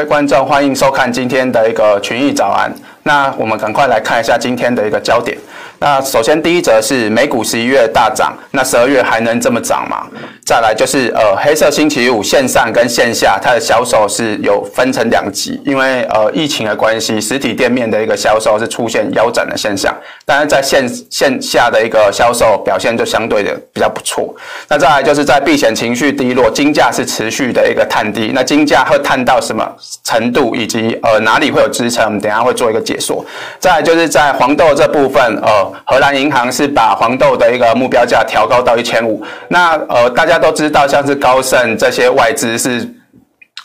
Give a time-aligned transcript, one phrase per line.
[0.00, 2.72] 位观众，欢迎收看今天的一个群益早安。
[3.02, 5.36] 那我们赶快来看一下今天的一个焦点。
[5.80, 10.06] 那首先第一则是美股十一月大涨，那十二月还能这么涨吗？
[10.44, 19.94] 再来就是呃黑色星期五线上跟线下它的销售是有分成两极，因为呃疫情的关系，实体店面的一个销售是出现腰斩的现象，
[20.26, 24.34] 但是在线线下的一个销售表现就相对的比较不错。
[24.68, 29.66] 那再来就是在避险情绪低落，金价是持续的一个探低，那金价会探到什么
[30.04, 33.24] 程度，以及呃哪里会有支撑，我们等下会做一个解说。
[33.58, 35.69] 再来就是在黄豆这部分，呃。
[35.84, 42.88] 荷兰银行是把黄豆的一个目标价调高到一千五，那呃大家都知道，像是高盛这些外资是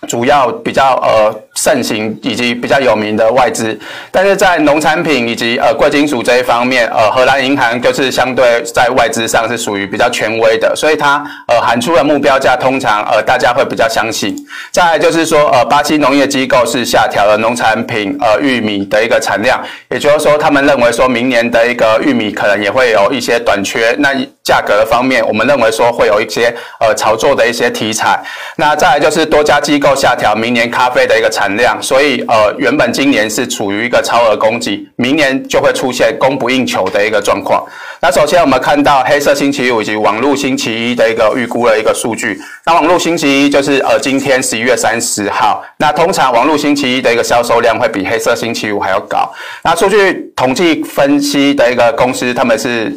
[0.08, 1.45] 主要比较呃。
[1.56, 3.78] 盛行以及比较有名的外资，
[4.12, 14.36] 但是在农产品以及呃贵金属这一方面，呃荷兰银行就是相对在外资上是属于比较权威的，所以它呃喊出的目标价通常呃大家会比较相信。
[14.72, 19.60] 再来就是说呃巴西农业机构是下调了农产品呃玉米的一个产量，
[19.90, 24.14] 也就是说他们认为说明年的一个玉米可能也会有一些短缺，那
[24.46, 28.22] 价格的方面我们认为说会有一些呃炒作的一些题材。
[28.58, 31.46] 那再来就是多家机构下调明年咖啡的一个产。
[31.46, 37.64] 产量，所以呃，原本今年是处于一个超额供给，明年就会出现供不应求的一个状况。
[38.02, 42.42] 那首先我们看到黑色星期五以及网络星期一的一个预估的一个数据。
[42.66, 45.64] 那网络星期一就是呃，今天十一月三十号。
[45.78, 49.32] 那通常网络星期一的一个销售量会比黑色星期五还要高。
[49.64, 52.92] 那数据统计分析的一个公司，他们是。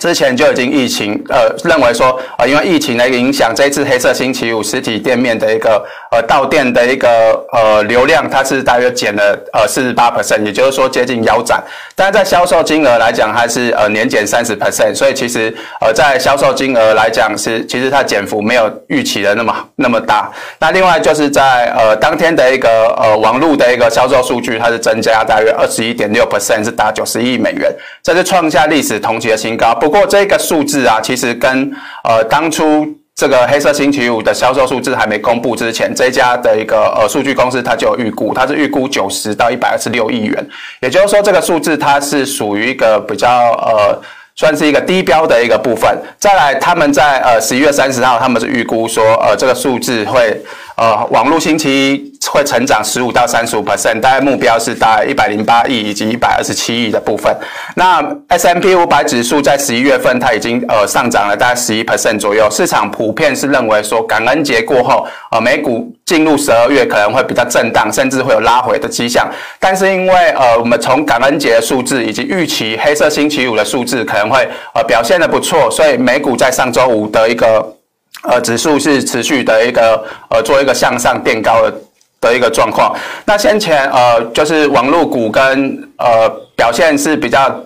[0.00, 7.08] 之前就已经疫情，呃，认为说，呃，因为疫情的一个影响，这一次黑色星期五实体店面的一个，呃，到店的一个，
[7.52, 11.62] 呃，流量，它是大约减了，呃，四十八 percent，也就是说接近腰斩。
[11.94, 20.32] 但是在销售金额来讲，它是呃年减三十 percent，所以其实，呃，在销售金额来讲是，其实它减幅没有预期的那么那么大。
[20.58, 27.70] 那另外就是在呃当天的一个呃网络的一个销售数据，它是增加大约二十一点六 percent，是达九十亿美元，
[28.02, 29.74] 这是创下历史同期的新高。
[29.74, 31.68] 不不过这个数字啊，其实跟
[32.04, 32.86] 呃当初
[33.16, 40.46] 这个黑色星期五的销售数字还没公布之前，这家的一个呃数据公司它就预估，它是预估九十到一百二十六亿元，
[40.80, 44.00] 也就是说这个数字它是属于一个比较呃
[44.36, 45.98] 算是一个低标的一个部分。
[46.20, 50.40] 再来，他们在呃十一月三十号，他们是预估说呃这个数字会。
[50.80, 57.30] 呃，网络星期一会成长十五到三十五 percent，大概目标是大概一百零八亿以及一百二十七亿的部分。
[57.76, 69.30] 那 S&P 五百指数在十一月份它已经呃上涨了大概十一 percent 左右，市场普遍是认为说感恩节过后，呃美股进入十二月可能会比较震荡，甚至会有拉回的迹象。
[69.58, 77.76] 但是因为呃我们从感恩节的数字以及预期黑色星期五的数字可能会呃表现得不错，所以美股在上周五的一个。
[78.22, 81.72] 呃，指数是持续的一个呃，做一个向上垫高的
[82.20, 82.94] 的一个状况。
[83.24, 87.64] 那先前呃，就是网络股跟呃表现是比较，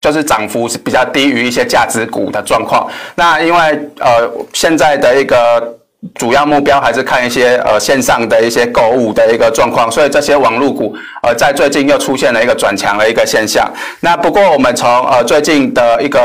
[0.00, 2.88] 就是涨幅是比较低于一些价值股的状况。
[3.14, 3.58] 那因为
[4.00, 5.78] 呃现在的一个
[6.14, 13.68] 主要目标还是看一些呃线上的一些购物的一个状况，所以这些网络股呃在最近又出现了一个转强的一个现象。
[14.00, 16.20] 那不过我们从呃最近的一个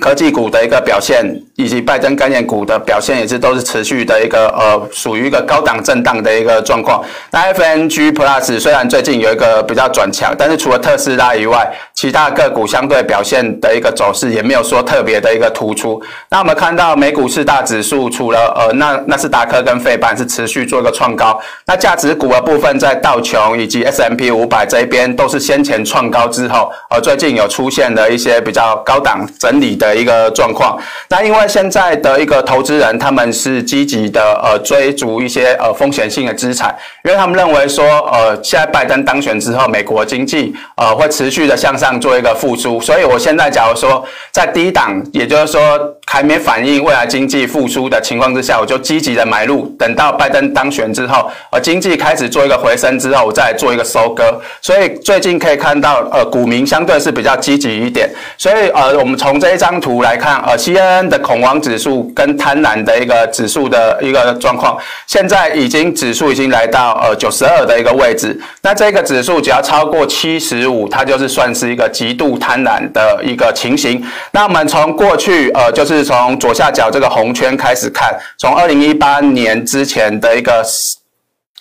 [0.00, 1.24] 科技股的一个表现。
[1.56, 7.04] 以及拜登概念股的表现也是都是持续的一个呃属于一个高档震荡的一个状况。
[7.30, 16.02] 那 FNG Plus 虽然最近有一个比较转强，但是除了特斯拉以外，其他个股相对表现的一个走势也没有说特别的一个突出。
[16.30, 30.78] 那我们看到美股四大指数，除了呃纳纳斯达克跟费半是持续做一个创高，那价值股的部分在道琼以及 S M P 五百这一边都是先前创高之后，呃最近有出现了一些比较高档整理的的一个状况。
[31.08, 36.74] 那因为现在的一个投资人，他们是积极的呃追逐一些呃风险性的资产，
[37.04, 54.40] 因为他们认为说呃现在拜登当选之后，美国经济呃会持续的向上做一个复苏，所以我现在假如说在低档，也就是说还没反映未来经济复苏的情况之下，我就积极的买入，等到拜登当选之后，呃经济开始做一个回升之后，我再做一个收割。
[54.60, 61.40] 所以最近可以看到呃股民相对是比较积极一点，所以呃我们从这一张图来看，呃 CNN 的恐。
[61.40, 68.38] 慌指数跟贪婪的一个指数的一个状况，现在已经指数已经来到呃九十二的一个位置。
[68.60, 74.04] 那这个指数只要超过七十五，它就是算是一个极度贪婪的一个情形。
[74.32, 80.62] 那我们从过去呃，就是从左下角这个红圈开始看，从二零一八年之前的一个。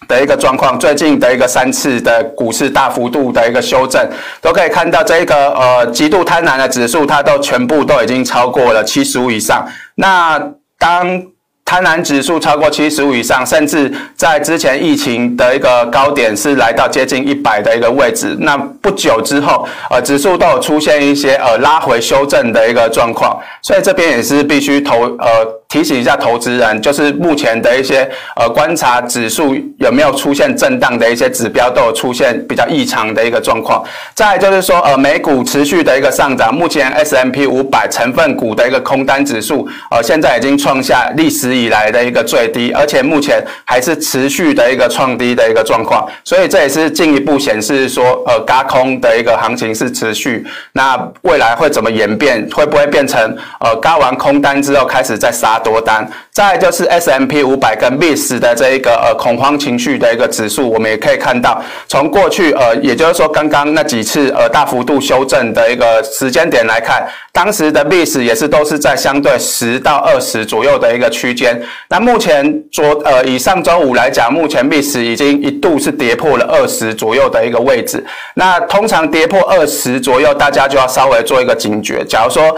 [0.07, 4.01] 的一个状况，最近的一个三次的股市大幅度的一个修正，
[4.42, 9.68] 都可以看到这一个呃极度贪婪的指数，它都全部都已经超过了七十五以上。
[9.96, 10.42] 那
[10.78, 11.22] 当
[11.66, 18.36] 贪婪指数超过七十五以上，甚至在之前疫情的一个高点是来到接近一百的一个位置。
[18.40, 25.59] 那不久之后，呃，指数都有出现一些呃拉回修正的一个状况，所以这边也是必须投呃。
[25.69, 33.83] 提醒一下投资人，就是目前的一些呃观察指数有没有出现震荡的一些指标都有出现比较异常的一个状况。
[34.16, 46.10] 再就是说呃美股持续的一个上涨，目前 S M P 五百成分股的一个空单指数呃现在已经创下历史以来的一个最低，而且目前还是持续的一个创低的一个状况。
[46.24, 50.44] 所以这也是进一步显示说呃轧空的一个行情是持续。
[50.74, 52.50] 那未来会怎么演变？
[52.51, 53.22] 会不会变成
[53.60, 55.59] 呃轧完空单之后开始再杀？
[55.60, 71.62] 多单，再就是 S M P 五百跟 m i s s 的这一个呃恐慌情绪的一个指数，我们也可以看到，从过去呃，也就是说刚刚那几次呃大幅度修正的一个时间点来看，当时的 m i s s 也是都是在相对十到二十左右的一个区间。
[71.90, 78.04] 那目前昨呃以上周五来讲，目前 m i s s 已经一度是跌破了二十左右的一个位置。
[78.36, 82.04] 那通常跌破二十左右，大家就要稍微做一个警觉。
[82.06, 82.56] 假如说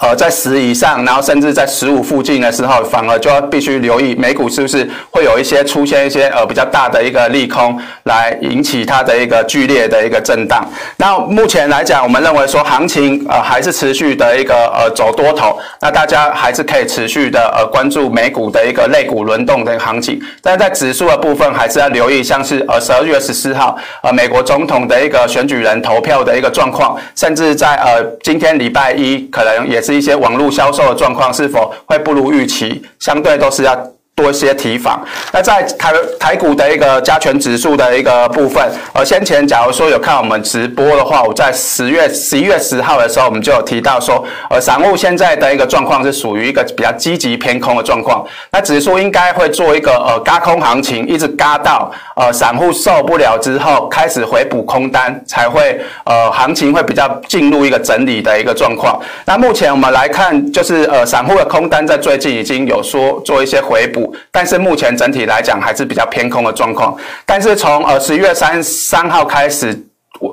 [0.00, 10.66] 呃，在十以上，然后甚至在十五附近的时候，反而就要必须留意美股是不是会有一些出现一些呃比较大的一个利空，来引起它的一个剧烈的一个震荡。
[10.96, 20.18] 那目前来讲，我们认为说行情呃还是持续的一个呃走多头，那大家还是可以持续的呃关注美股的一个类股轮动的行情。
[20.40, 29.81] 但是在指数的部分，还是要留意像是呃十二月十四号呃美国总统的一个选举人投票的一个状况，甚至在呃今天礼拜一可能也。
[29.82, 33.91] 是一些网络销售的状况是否会不如预期，相对都是要。
[34.14, 35.02] 多一些提防。
[35.32, 38.62] 那在台台股的一个加权指数的一个部分，
[38.92, 48.24] 呃，先前假如说有看我们直播的话，我在十月十一月十号的时候，我们就有提到说，呃，散户现在的一个状况是属于一个比较积极偏空的状况。
[48.50, 59.00] 那指数应该会做一个呃轧空行情，一直轧到呃散户受不了之后，开始回补空单，才会呃行情会比较进入一个整理的一个状况。
[59.24, 64.01] 那目前我们来看，就是呃散户的空单在最近已经有说做一些回补。
[64.30, 66.96] 但是目前整体来讲还是比较偏空的状况。
[67.26, 69.76] 但是从呃十一月三三号开始，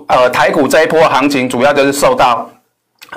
[0.08, 2.50] 呃台股这一波行情主要就是受到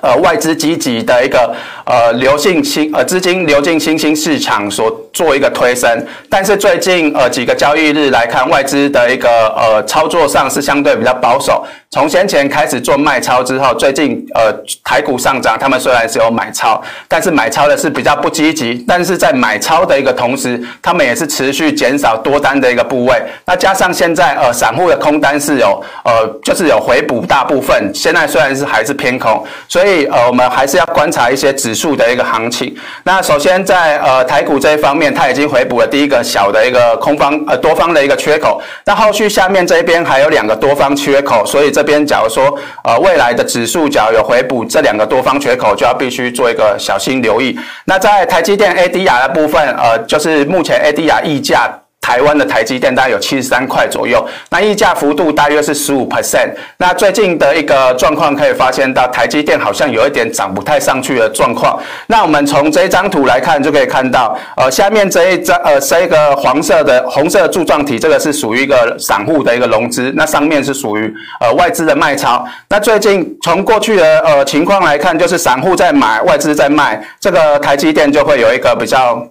[0.00, 1.54] 呃外资积极的一个
[1.84, 5.88] 呃流进新呃资金流进新兴市场所做一个推升。
[6.30, 11.64] 但是最近呃几个交易日来看，外资的一个呃操作上是相对比较保守。
[11.90, 14.50] 从先前开始做卖超之后，最近呃
[14.82, 18.82] 台股上涨，他们虽然是有买超，但是买超的是比较不积极。
[18.88, 23.22] 但是在买超的一个同时，他们也是持续减少多单的一个部位。
[23.44, 32.75] 那加上现在呃散户的空单是有呃就是有回补大部分，现在虽然是还是偏空，所以所以呃我们还是要观察一些指数的一个行情。
[33.02, 38.62] 那首先在呃台股这一方面，它已经回补了第一个小的一个空方呃多方的一个缺口。
[38.87, 41.82] 那后续下面这边还有两个多方缺口，所以这。
[41.82, 47.58] 这边假如说，呃，未来的指数假如有回补这两个多方缺口，就要必须做一个小心留意。
[47.87, 51.81] 那在台积电 ADR 的部分，呃，就是目前 ADR 溢价。
[52.12, 56.50] 台湾的台积电大概有七十三块左右，那溢价幅度大约是十五 percent。
[56.76, 61.81] 那最近的一个状况可以发现到，台积电好像有一点涨不太上去的状况。
[62.08, 72.46] 那我们从这一张图来看，就可以看到，呃，下面这一张，呃，这一个黄色的红色的柱状体，这个是属于一个散户的一个融资，那上面是属于呃外资的卖超。
[72.69, 79.26] 那最近从过去的呃情况来看，就是散户在买，外资在卖，这个台积电就会有一个比较。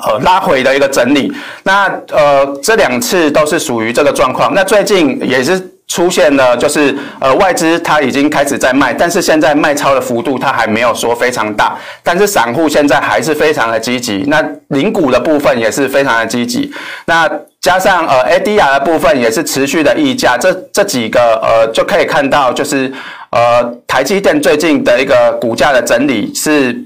[0.00, 1.32] 呃，拉回的一个整理，
[1.62, 4.52] 那呃，这两次都是属于这个状况。
[4.52, 14.24] 那最近也是出现了，就是呃，外资它已经开始在卖，但是现在卖超的幅度它还没有说非常大，但是散户现在还是非常的积极。
[14.26, 16.72] 那零股的部分也是非常的积极，
[17.06, 22.92] 那加上呃，ADR 的部分也是持续的溢价，这这几个呃就可以看到，就是
[23.30, 26.76] 呃，台积电最近的一个股价的整理是。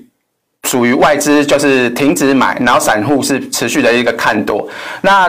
[0.69, 4.69] 属于外资就是停止买，然后散户是持续的一个看多。
[5.01, 5.27] 那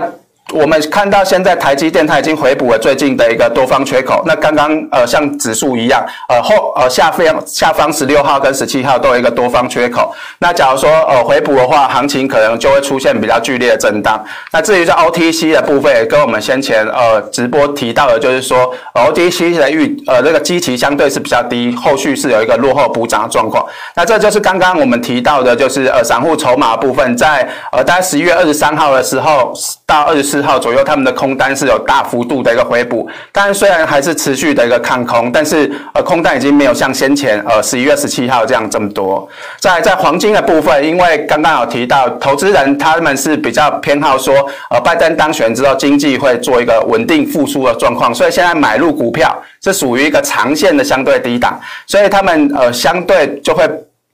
[0.52, 4.24] 我们看到现在台积电它已经回补了最近的一个多方缺口。
[4.26, 10.12] 那刚刚呃像指数一样，呃后呃下方下方十六号跟十七号都有一个多方缺口。
[10.40, 14.24] 那假如说呃回补的话，行情可能就会出现比较剧烈的震荡。
[14.52, 23.64] 那至于在 OTC 的部分，跟我们先前呃直播提到的，就是说 OTC 的预呃那个基期相对是比较低，后续是有一个落后补涨的状况。
[23.96, 29.54] 那这就是刚刚我们提到的，就是呃散户筹码部分在呃大概十一月二十三号的时候
[29.86, 30.39] 到二十四。
[30.40, 33.06] 四号左右，他们的空单是有大幅度的一个回补。
[33.34, 39.28] 当然，虽然还是持续的一个看空，但是呃，空单已经没有像先前呃十一月十七号这样这么多。
[39.60, 44.34] 在在黄金的部分，因为刚刚有提到，投资人他们是比较偏好说，
[44.70, 53.70] 呃，拜登当选之后经济会做一个稳定复苏的状况，所以现在买入股票是属于一个长线的相对低档，所以他们呃相对就会。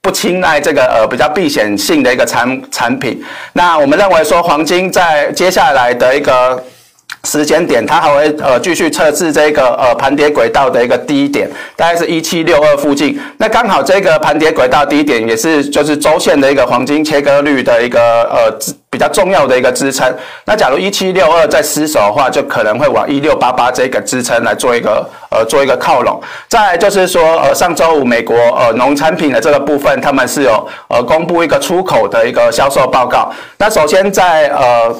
[0.06, 3.20] 不青睐这个呃比较避险性的一个产产品，
[3.54, 6.62] 那我们认为说黄金在接下来的一个
[7.26, 13.20] 时间点，它还会呃继续测试这个呃盘跌轨道的一个低点，大概是一七六二附近。
[13.38, 18.74] 那刚好这个盘跌轨道低点也是就是周线的一个黄金切割率的一个呃。
[18.88, 20.10] 比较重要的一个支撑，
[20.46, 26.18] 那假如一七六二再失守的话，就可能会往一六八八这个支撑来做一个呃做一个靠拢。
[26.48, 33.30] 再就是说，呃上周五美国呃农产品的这个部分，他们是有呃公布一个出口的一个销售报告。
[33.58, 34.96] 那首先在呃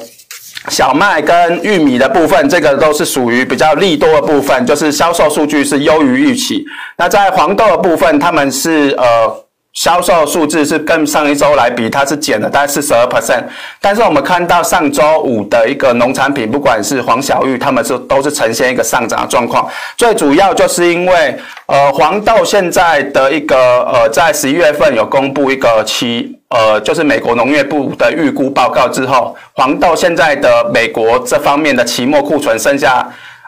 [0.69, 6.65] 小麦跟玉米的部分，这个都是属于比较利多的部分，就是销售数据是优于预期。
[6.97, 9.46] 那在黄豆的部分，他们是呃。
[9.77, 13.43] 销售数字是跟上一周来比，它是减了大概四十二 percent。
[13.79, 19.69] 但是我们看到上周五的一个农产品，不管是黄小玉，他们是都是呈现一个上涨的状况。
[19.95, 33.07] 最主要就是因为，呃，黄豆现在的一个呃，在十一月份有公布一个期，呃，就是美国农业部的预估报告之后，黄豆现在的美国这方面的期末库存剩下。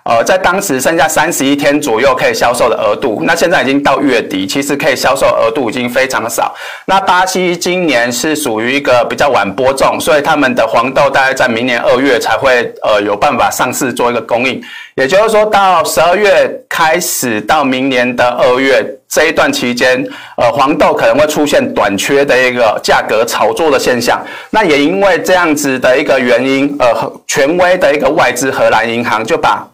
[0.10, 6.56] 呃，在当时剩下三十一天左右可以销售的额度，那现在已经到月底，其实可以销售额度已经非常的少。
[6.86, 14.60] 那巴西今年是属于一个比较晚播种，所以他们的黄豆大概在明年二月才会呃有办法上市做一个供应。
[14.96, 20.04] 也就是说到十二月开始到明年的二月这一段期间，
[20.38, 24.20] 呃，黄豆可能会出现短缺的一个价格炒作的现象。
[24.50, 29.66] 那也因为这样子的一个原因，呃，权威的一个外资荷兰银行就把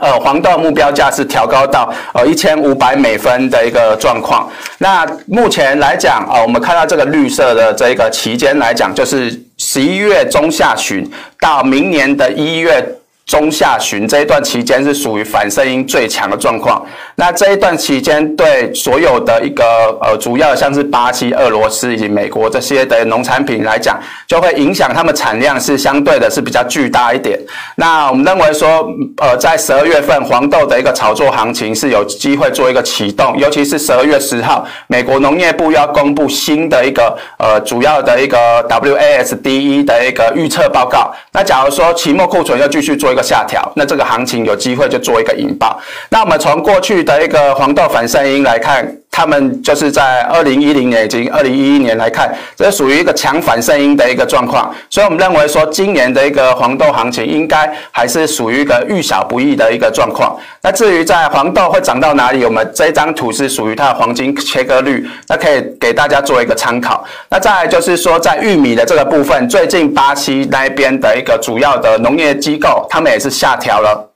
[0.00, 4.48] 呃，黄豆目标价是调高到呃一千五百美分的一个状况。
[4.78, 11.10] 那目前来讲，呃，我们看到这个绿色的这个期间来讲，就是十一月中下旬
[11.40, 12.84] 到明年的一月。
[13.26, 16.80] 中下旬这一段期间是属于反圣婴最强的状况。
[17.16, 19.64] 那这一段期间对所有的一个
[20.00, 27.36] 呃主要像是巴西、俄罗斯以及美国这些的农产品来讲，就会影响他们产量是相对的是比较巨大一点。
[27.74, 41.12] 那我们认为说，呃，在十二月份黄豆的一个炒作行情是有机会做一个启动，尤其是十二月十号，美国农业部要公布新的一个呃主要的一个 WASDE 的一个预测报告。
[41.32, 45.80] 那假如说期末库存要继续做一个下调，那这个行情有机会就做一个引爆。
[46.10, 48.86] 那我们从过去的一个黄豆反三阴来看。
[49.10, 60.38] 他们就是在二零一零年以及二零一一年来看，这属于一个强反声音的一个状况，所以我们认为说今年的一个黄豆行情应该还是属于一个遇小不易的一个状况。
[60.62, 67.02] 那至于在黄豆会涨到哪里，我们这张图是属于它的黄金切割率，那可以给大家做一个参考。
[67.30, 74.10] 那再就是说，在玉米的这个部分，最近巴西那边的一个主要的农业机构，他们也是下调了。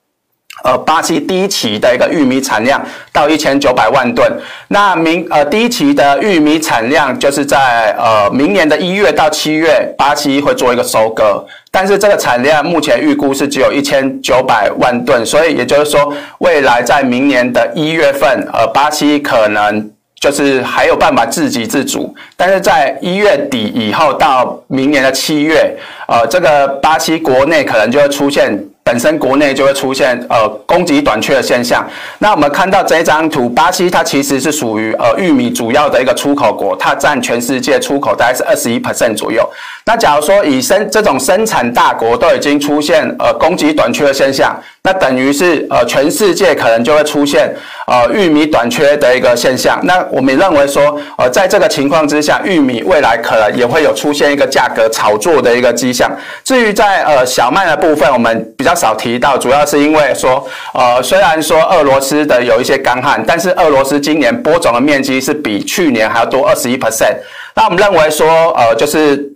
[0.63, 4.31] 呃，巴西第一期的一个玉米产量到一千九百万吨。
[4.67, 11.45] 那明呃第一期的玉米产量就是在呃明年的一月到七月，巴西会做一个收割。
[11.71, 19.89] 但是这个产量目前预估是只有一千九百万吨，所以也就是说，未来在明年的一月份，呃，巴西可能
[20.19, 22.13] 就是还有办法自给自足。
[22.35, 25.73] 但是在一月底以后到明年的七月，
[26.07, 28.59] 呃，这个巴西国内可能就会出现。
[28.91, 31.87] 本身国内就会出现呃供给短缺的现象。
[32.19, 39.49] 那我们看到这张图，巴西它其实是属于呃玉米主要的一个出口国，它占全世界出口大概是二十一 percent 左右。
[39.85, 49.79] 那假如说以生这种生产大国都已经出现呃供给短缺的现象，那等于是呃全世界可能就会出现呃玉米短缺的一个现象。
[49.83, 56.11] 那我们认为说呃在这个情况之下，玉米未来可能也会有出现一个价格炒作的一个迹象。
[56.43, 67.15] 至于在呃小麦的部分，我们比较少提到，主要是因为说呃虽然说俄罗斯的有一些干旱，但是俄罗斯今年播种的面积是比去年还要多二十一 percent。
[67.55, 69.31] 那我们认为说呃就是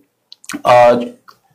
[0.63, 0.99] 呃。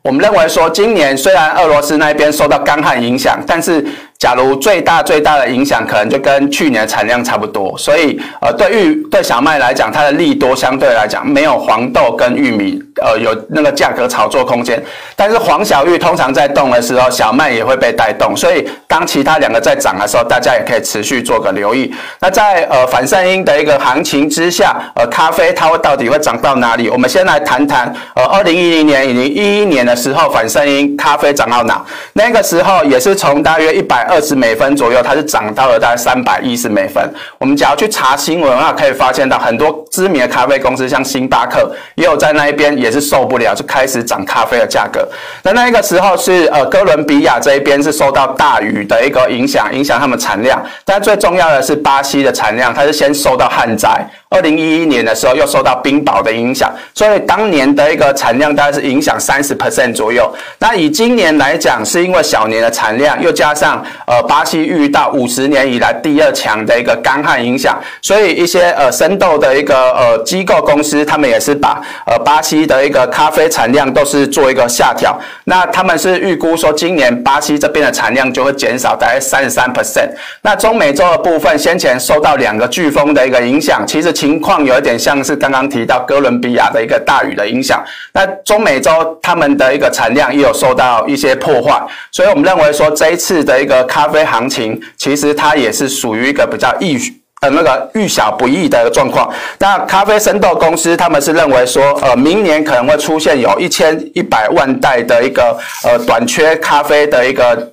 [0.03, 3.85] 我们认为说，今年虽然俄罗斯那边受到干旱影响，但是
[4.21, 14.79] 假如最大最大的影响可能就跟去年的产量差不多，所以呃，对玉对小麦来讲，它的利多相对来讲没有黄豆跟玉米呃有那个价格炒作空间，
[15.15, 21.91] 但是黄小玉通常在动的时候，小麦也会被带动，所以当其他两个在涨的时候，大家也可以持续做个留意。
[22.19, 26.89] 那在呃反圣婴的一个行情之下，呃，咖啡它会到底会涨到哪里？
[26.89, 31.83] 我们先来谈谈呃，二零一零年、以及一一年的时候，反圣婴咖啡涨到哪？
[32.13, 37.01] 那个时候也是从大约一百二十美分左右，它是涨到了大概三百一十美分。
[37.37, 45.07] 我们只要去查新闻的话，可以发现到很多知名的咖啡公司，像星巴克，也有在那一边也是受不了，就开始涨咖啡的价格。
[45.43, 50.61] 那那个时候是呃哥伦比亚这一边是受到大雨的一个影响，影响他们产量。
[50.83, 54.05] 但最重要的是巴西的产量，它是先受到旱灾。
[54.31, 60.33] 二零一一年的时候又受到冰雹的影响，所以当年的一个产量大概是影响三十 percent 左右。
[60.57, 75.19] 那以今年来讲，是因为小年的产量又加上呃巴西遇到五十年以来第二强的一个干旱影响，所以一些呃生豆的一个呃机构公司，他们也是把呃巴西的一个咖啡产量都是做一个下调。
[75.43, 80.09] 那他们是预估说今年巴西这边的产量就会减少大概三十三 percent。
[80.41, 84.13] 那中美洲的部分先前受到两个飓风的一个影响，其实。
[84.21, 96.99] 情况有一点像是刚刚提到哥伦比亚的一个大雨的影响，那中美洲他们的一个产量也有受到一些破坏，所以我们认为说这一次的一个咖啡行情，其实它也是属于一个比较易
[97.41, 99.27] 呃那个遇小不易的一个状况。
[99.57, 107.70] 那咖啡生豆公司他们是认为说，呃，明年可能会出现有一千一百万袋的一个呃短缺咖啡的一个。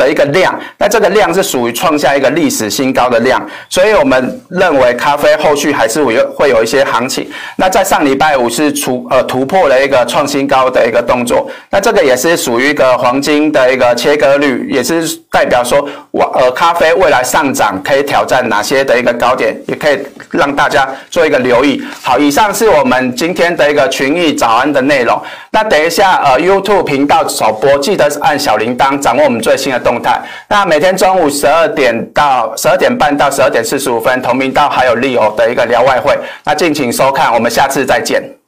[0.00, 7.30] 的一个量，那这个量是属于创下一个历史新高的量，所以我们认为咖啡后续还是会有会有一些行情。
[7.56, 19.98] 那在上礼拜五是突呃突破了一个创新高的一个动作，那这个也是属于一个黄金的一个切割率，也是代表说，我呃咖啡未来上涨可以挑战哪些的一个高点，也可以
[20.30, 21.80] 让大家做一个留意。
[22.02, 25.20] 好，以上是我们今天的一个群益早安的内容。
[25.52, 30.20] 那等一下呃 YouTube 频道首播，记得按小铃铛，掌握我们最新的动动态。
[30.48, 36.16] 那每天中午十二点到十二点半到十二点四十五分，同频道还有利友的一个聊外汇。
[36.44, 38.39] 那敬请收看，我们下次再见。